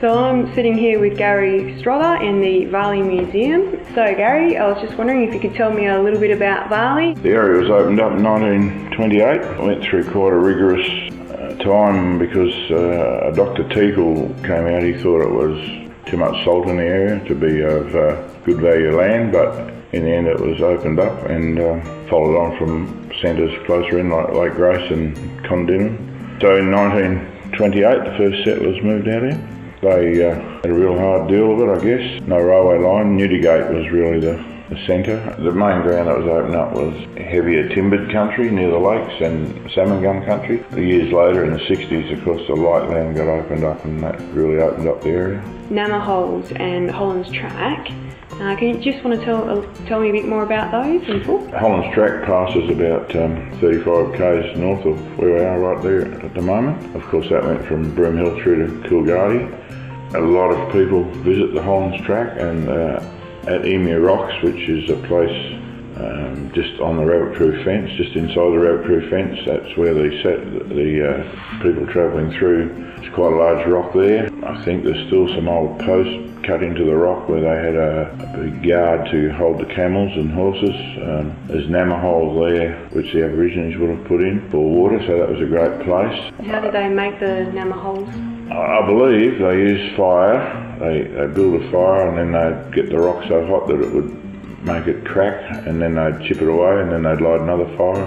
So 0.00 0.16
I'm 0.16 0.54
sitting 0.54 0.78
here 0.78 1.00
with 1.00 1.18
Gary 1.18 1.76
Strother 1.80 2.22
in 2.22 2.40
the 2.40 2.66
Varley 2.66 3.02
Museum. 3.02 3.84
So 3.96 4.14
Gary, 4.14 4.56
I 4.56 4.70
was 4.70 4.80
just 4.80 4.96
wondering 4.96 5.24
if 5.24 5.34
you 5.34 5.40
could 5.40 5.54
tell 5.54 5.72
me 5.72 5.88
a 5.88 6.00
little 6.00 6.20
bit 6.20 6.30
about 6.30 6.68
Varley. 6.68 7.14
The 7.14 7.30
area 7.30 7.60
was 7.60 7.68
opened 7.68 8.00
up 8.00 8.12
in 8.12 8.22
1928. 8.22 9.20
I 9.22 9.60
went 9.60 9.82
through 9.82 10.04
quite 10.04 10.32
a 10.32 10.38
rigorous 10.38 10.86
uh, 11.32 11.56
time 11.64 12.16
because 12.16 12.54
uh, 12.70 13.32
Dr. 13.34 13.64
Teakle 13.64 14.36
came 14.46 14.68
out. 14.68 14.84
He 14.84 14.94
thought 15.02 15.20
it 15.20 15.32
was 15.32 15.58
too 16.06 16.16
much 16.16 16.44
salt 16.44 16.68
in 16.68 16.76
the 16.76 16.84
area 16.84 17.24
to 17.24 17.34
be 17.34 17.62
of 17.62 17.92
uh, 17.96 18.22
good 18.44 18.60
value 18.60 18.96
land, 18.96 19.32
but 19.32 19.74
in 19.92 20.04
the 20.04 20.12
end 20.12 20.28
it 20.28 20.38
was 20.38 20.62
opened 20.62 21.00
up 21.00 21.24
and 21.24 21.58
uh, 21.58 21.82
followed 22.08 22.38
on 22.38 22.56
from 22.56 23.10
centres 23.20 23.50
closer 23.66 23.98
in 23.98 24.10
like 24.10 24.32
Lake 24.32 24.52
Grace 24.52 24.92
and 24.92 25.16
Kondinin. 25.44 26.40
So 26.40 26.56
in 26.56 26.70
1928 26.70 28.04
the 28.04 28.16
first 28.16 28.44
settlers 28.44 28.80
moved 28.84 29.08
out 29.08 29.24
here. 29.24 29.57
They 29.80 30.24
uh, 30.24 30.34
had 30.34 30.66
a 30.66 30.72
real 30.72 30.98
hard 30.98 31.28
deal 31.28 31.52
of 31.52 31.60
it, 31.60 31.68
I 31.70 31.84
guess. 31.84 32.22
No 32.26 32.38
railway 32.38 32.78
line. 32.78 33.16
Newdigate 33.16 33.72
was 33.72 33.88
really 33.92 34.18
the, 34.18 34.34
the 34.68 34.86
centre. 34.86 35.18
The 35.38 35.52
main 35.52 35.82
ground 35.82 36.08
that 36.08 36.18
was 36.18 36.26
opened 36.26 36.56
up 36.56 36.72
was 36.72 36.94
heavier 37.16 37.68
timbered 37.68 38.10
country 38.12 38.50
near 38.50 38.70
the 38.70 38.78
lakes 38.78 39.20
and 39.20 39.70
salmon 39.72 40.02
gum 40.02 40.24
country. 40.24 40.64
Years 40.76 41.12
later, 41.12 41.44
in 41.44 41.52
the 41.52 41.60
60s, 41.60 42.12
of 42.16 42.24
course, 42.24 42.42
the 42.46 42.54
light 42.54 42.88
land 42.88 43.16
got 43.16 43.28
opened 43.28 43.64
up 43.64 43.84
and 43.84 44.02
that 44.02 44.20
really 44.32 44.58
opened 44.60 44.88
up 44.88 45.02
the 45.02 45.10
area. 45.10 45.42
Gnamma 45.70 46.00
Holes 46.00 46.52
and 46.52 46.90
Hollands 46.90 47.30
Track. 47.30 47.90
Uh, 48.32 48.54
can 48.54 48.68
you 48.68 48.92
just 48.92 49.04
want 49.04 49.18
to 49.18 49.24
tell 49.24 49.50
uh, 49.50 49.86
tell 49.86 50.00
me 50.00 50.10
a 50.10 50.12
bit 50.12 50.24
more 50.24 50.44
about 50.44 50.70
those 50.70 51.08
in 51.08 51.24
full? 51.24 51.50
Hollands 51.50 51.92
Track 51.92 52.24
passes 52.24 52.70
about 52.70 53.14
um, 53.16 53.50
35 53.60 54.12
k's 54.12 54.56
north 54.56 54.86
of 54.86 55.18
where 55.18 55.34
we 55.34 55.40
are 55.40 55.58
right 55.58 55.82
there 55.82 56.14
at 56.24 56.34
the 56.34 56.42
moment. 56.42 56.94
Of 56.94 57.02
course, 57.06 57.28
that 57.30 57.42
went 57.42 57.66
from 57.66 57.96
Broomhill 57.96 58.40
through 58.40 58.66
to 58.66 58.88
Coolgardie. 58.88 60.14
A 60.14 60.20
lot 60.20 60.52
of 60.52 60.72
people 60.72 61.02
visit 61.22 61.52
the 61.52 61.62
Hollands 61.62 62.00
Track 62.06 62.38
and 62.38 62.68
uh, 62.68 63.00
at 63.48 63.66
Emu 63.66 63.98
Rocks, 63.98 64.34
which 64.42 64.68
is 64.68 64.90
a 64.90 64.96
place 65.08 65.57
um, 65.98 66.52
just 66.54 66.80
on 66.80 66.96
the 66.96 67.04
rabbit 67.04 67.34
proof 67.34 67.64
fence, 67.64 67.90
just 67.96 68.14
inside 68.14 68.52
the 68.52 68.58
rabbit 68.58 68.84
proof 68.86 69.10
fence. 69.10 69.38
That's 69.44 69.76
where 69.76 69.94
they 69.94 70.22
set 70.22 70.68
the 70.68 70.90
uh, 71.10 71.62
people 71.62 71.86
travelling 71.86 72.30
through. 72.38 72.70
It's 72.98 73.14
quite 73.14 73.32
a 73.32 73.36
large 73.36 73.66
rock 73.66 73.92
there. 73.94 74.28
I 74.44 74.64
think 74.64 74.84
there's 74.84 75.06
still 75.08 75.28
some 75.28 75.48
old 75.48 75.78
posts 75.80 76.28
cut 76.44 76.62
into 76.62 76.84
the 76.84 76.94
rock 76.94 77.28
where 77.28 77.40
they 77.40 77.66
had 77.66 77.74
a, 77.74 78.10
a 78.12 78.38
big 78.38 78.64
yard 78.64 79.10
to 79.10 79.30
hold 79.34 79.58
the 79.58 79.74
camels 79.74 80.12
and 80.16 80.30
horses. 80.30 80.74
Um, 81.02 81.36
there's 81.46 81.68
gnamma 81.68 82.00
holes 82.00 82.48
there, 82.48 82.78
which 82.90 83.12
the 83.12 83.24
Aborigines 83.24 83.76
would 83.76 83.90
have 83.90 84.04
put 84.06 84.22
in 84.22 84.48
for 84.50 84.58
water, 84.58 84.98
so 85.06 85.18
that 85.18 85.28
was 85.28 85.40
a 85.40 85.46
great 85.46 85.84
place. 85.84 86.32
How 86.46 86.60
did 86.60 86.72
they 86.72 86.88
make 86.88 87.20
the 87.20 87.50
gnamma 87.52 87.74
holes? 87.74 88.08
I 88.50 88.86
believe 88.86 89.38
they 89.38 89.58
used 89.58 89.96
fire. 89.96 90.64
They, 90.80 91.02
they 91.02 91.26
build 91.26 91.60
a 91.60 91.70
fire 91.70 92.08
and 92.08 92.16
then 92.16 92.32
they'd 92.32 92.74
get 92.74 92.88
the 92.88 92.98
rock 92.98 93.24
so 93.28 93.46
hot 93.46 93.66
that 93.68 93.80
it 93.80 93.92
would 93.92 94.17
make 94.62 94.86
it 94.86 95.04
crack 95.04 95.66
and 95.66 95.80
then 95.80 95.94
they'd 95.94 96.26
chip 96.26 96.42
it 96.42 96.48
away 96.48 96.80
and 96.80 96.90
then 96.90 97.02
they'd 97.02 97.20
light 97.20 97.40
another 97.40 97.66
fire. 97.76 98.04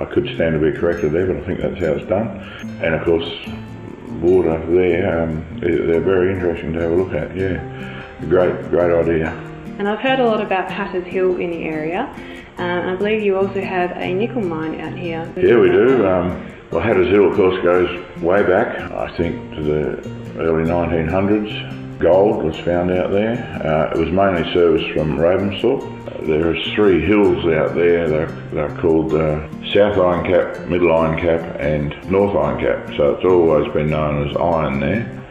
I 0.00 0.04
could 0.06 0.26
stand 0.34 0.58
to 0.58 0.72
be 0.72 0.76
corrected 0.76 1.12
there, 1.12 1.26
but 1.26 1.36
I 1.36 1.46
think 1.46 1.60
that's 1.60 1.78
how 1.78 1.92
it's 1.92 2.08
done. 2.08 2.28
And 2.82 2.94
of 2.94 3.04
course, 3.04 3.28
water 4.20 4.58
there, 4.66 5.22
um, 5.22 5.44
they're 5.60 6.00
very 6.00 6.32
interesting 6.32 6.72
to 6.74 6.80
have 6.80 6.92
a 6.92 6.94
look 6.94 7.12
at. 7.12 7.36
Yeah, 7.36 8.04
great, 8.28 8.70
great 8.70 8.92
idea. 8.92 9.30
And 9.78 9.88
I've 9.88 10.00
heard 10.00 10.20
a 10.20 10.26
lot 10.26 10.40
about 10.40 10.70
Hatters 10.70 11.06
Hill 11.06 11.36
in 11.36 11.50
the 11.50 11.64
area. 11.64 12.14
Um, 12.58 12.88
I 12.88 12.96
believe 12.96 13.22
you 13.22 13.36
also 13.36 13.60
have 13.60 13.90
a 13.92 14.14
nickel 14.14 14.42
mine 14.42 14.80
out 14.80 14.96
here. 14.96 15.30
Yeah, 15.36 15.58
we 15.58 15.70
do. 15.70 16.06
Um, 16.06 16.52
well, 16.70 16.80
Hatters 16.80 17.08
Hill, 17.08 17.30
of 17.30 17.36
course, 17.36 17.62
goes 17.62 18.22
way 18.22 18.42
back, 18.42 18.78
I 18.92 19.14
think, 19.16 19.54
to 19.54 19.62
the 19.62 20.40
early 20.40 20.64
1900s 20.64 21.81
gold 21.98 22.42
was 22.42 22.56
found 22.60 22.90
out 22.90 23.10
there. 23.10 23.36
Uh, 23.64 23.90
it 23.94 23.98
was 23.98 24.10
mainly 24.10 24.42
serviced 24.52 24.90
from 24.92 25.16
Ravensthorpe. 25.18 25.82
Uh, 26.06 26.26
there 26.26 26.50
are 26.50 26.74
three 26.74 27.04
hills 27.04 27.44
out 27.46 27.74
there. 27.74 28.08
They're, 28.08 28.26
they're 28.52 28.76
called 28.78 29.14
uh, 29.14 29.48
South 29.72 29.98
Iron 29.98 30.24
Cap, 30.24 30.66
Middle 30.68 30.92
Iron 30.92 31.18
Cap, 31.20 31.60
and 31.60 32.10
North 32.10 32.36
Iron 32.36 32.60
Cap. 32.60 32.96
So 32.96 33.14
it's 33.14 33.24
always 33.24 33.72
been 33.72 33.90
known 33.90 34.28
as 34.28 34.36
iron 34.36 34.80
there. 34.80 35.22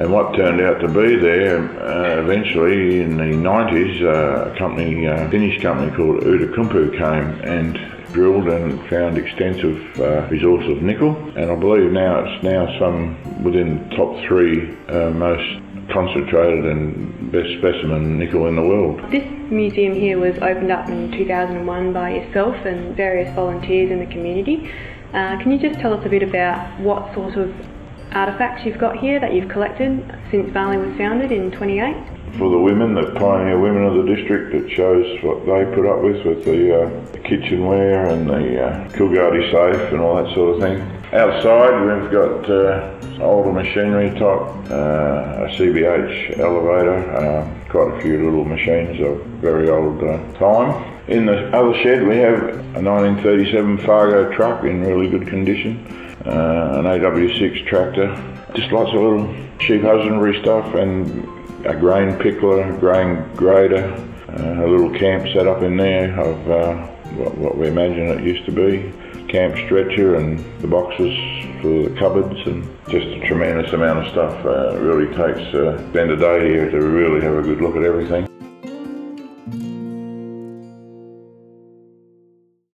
And 0.00 0.10
what 0.10 0.34
turned 0.34 0.62
out 0.62 0.80
to 0.80 0.88
be 0.88 1.16
there, 1.16 1.58
uh, 1.78 2.22
eventually 2.22 3.02
in 3.02 3.18
the 3.18 3.24
90s, 3.24 4.00
uh, 4.02 4.50
a 4.50 4.56
company, 4.56 5.04
a 5.04 5.14
uh, 5.14 5.30
Finnish 5.30 5.60
company 5.60 5.94
called 5.94 6.22
Outokumpu 6.22 6.92
came 6.92 7.40
and 7.44 7.78
drilled 8.12 8.48
and 8.48 8.80
found 8.88 9.18
extensive 9.18 10.00
uh, 10.00 10.24
of 10.24 10.82
nickel. 10.82 11.14
And 11.36 11.50
I 11.50 11.54
believe 11.54 11.92
now 11.92 12.24
it's 12.24 12.42
now 12.42 12.78
some 12.78 13.42
within 13.44 13.88
the 13.88 13.96
top 13.96 14.24
three 14.26 14.74
uh, 14.88 15.10
most 15.10 15.60
concentrated 15.92 16.64
and 16.64 17.32
best 17.32 17.48
specimen 17.58 18.18
nickel 18.18 18.46
in 18.46 18.56
the 18.56 18.62
world. 18.62 19.00
This 19.10 19.26
museum 19.50 19.94
here 19.94 20.18
was 20.18 20.36
opened 20.38 20.70
up 20.70 20.88
in 20.88 21.10
2001 21.12 21.92
by 21.92 22.14
yourself 22.14 22.54
and 22.64 22.96
various 22.96 23.34
volunteers 23.34 23.90
in 23.90 23.98
the 23.98 24.06
community. 24.06 24.70
Uh, 25.12 25.38
can 25.42 25.50
you 25.50 25.58
just 25.58 25.80
tell 25.80 25.92
us 25.92 26.04
a 26.06 26.08
bit 26.08 26.22
about 26.22 26.78
what 26.80 27.12
sort 27.14 27.34
of 27.34 27.54
artefacts 28.10 28.64
you've 28.64 28.78
got 28.78 28.96
here 28.96 29.20
that 29.20 29.34
you've 29.34 29.48
collected 29.48 30.02
since 30.30 30.50
Varley 30.52 30.76
was 30.76 30.96
founded 30.96 31.32
in 31.32 31.50
28? 31.50 31.96
For 32.38 32.48
the 32.48 32.58
women, 32.58 32.94
the 32.94 33.10
pioneer 33.18 33.58
women 33.58 33.84
of 33.84 34.06
the 34.06 34.14
district, 34.14 34.54
it 34.54 34.70
shows 34.70 35.04
what 35.22 35.40
they 35.46 35.64
put 35.74 35.86
up 35.86 36.02
with 36.02 36.24
with 36.24 36.44
the, 36.44 36.82
uh, 36.82 37.12
the 37.12 37.18
kitchenware 37.18 38.06
and 38.06 38.28
the 38.28 38.66
uh, 38.66 38.88
Coolgardie 38.90 39.50
safe 39.50 39.92
and 39.92 40.00
all 40.00 40.22
that 40.22 40.32
sort 40.34 40.54
of 40.54 40.62
thing. 40.62 40.99
Outside, 41.12 42.02
we've 42.02 42.12
got 42.12 42.48
uh, 42.48 43.20
older 43.20 43.50
machinery 43.50 44.10
type, 44.10 44.70
uh, 44.70 45.42
a 45.42 45.48
CBH 45.58 46.38
elevator, 46.38 46.98
uh, 47.12 47.68
quite 47.68 47.98
a 47.98 48.00
few 48.00 48.22
little 48.22 48.44
machines 48.44 49.00
of 49.00 49.18
very 49.42 49.68
old 49.68 50.00
uh, 50.04 50.18
time. 50.34 51.00
In 51.08 51.26
the 51.26 51.48
other 51.48 51.74
shed, 51.82 52.06
we 52.06 52.16
have 52.18 52.40
a 52.76 52.80
1937 52.80 53.78
Fargo 53.78 54.32
truck 54.36 54.62
in 54.62 54.82
really 54.82 55.10
good 55.10 55.26
condition, 55.26 55.84
uh, 56.26 56.78
an 56.78 56.84
AW6 56.84 57.66
tractor, 57.66 58.14
just 58.54 58.70
lots 58.70 58.90
of 58.90 59.00
little 59.00 59.34
sheep 59.58 59.82
husbandry 59.82 60.40
stuff 60.40 60.76
and 60.76 61.24
a 61.66 61.74
grain 61.74 62.12
pickler, 62.20 62.78
grain 62.78 63.28
grader, 63.34 63.92
uh, 64.28 64.64
a 64.64 64.68
little 64.68 64.96
camp 64.96 65.26
set 65.34 65.48
up 65.48 65.62
in 65.62 65.76
there 65.76 66.20
of 66.20 66.99
what, 67.16 67.36
what 67.36 67.56
we 67.56 67.68
imagine 67.68 68.06
it 68.08 68.22
used 68.22 68.44
to 68.46 68.52
be 68.52 68.92
camp 69.28 69.54
stretcher 69.66 70.16
and 70.16 70.38
the 70.60 70.66
boxes 70.66 71.16
for 71.60 71.88
the 71.88 71.96
cupboards 71.98 72.40
and 72.46 72.64
just 72.88 73.06
a 73.06 73.26
tremendous 73.26 73.72
amount 73.72 74.04
of 74.04 74.10
stuff. 74.10 74.44
Uh, 74.44 74.74
it 74.74 74.80
really 74.80 75.06
takes 75.14 75.54
uh, 75.54 75.78
spend 75.90 76.10
a 76.10 76.16
day 76.16 76.48
here 76.48 76.70
to 76.70 76.80
really 76.80 77.20
have 77.20 77.34
a 77.34 77.42
good 77.42 77.60
look 77.60 77.76
at 77.76 77.84
everything. 77.84 78.26